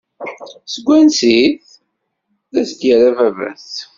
[0.73, 1.67] Seg wansi-t?
[1.77, 1.77] I
[2.53, 3.69] d as-yerra baba-s.